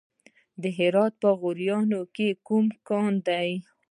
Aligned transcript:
د 0.61 0.63
هرات 0.77 1.13
په 1.21 1.29
غوریان 1.39 1.89
کې 2.15 2.27
کوم 2.47 2.65
کان 2.87 3.13
دی؟ 3.27 3.49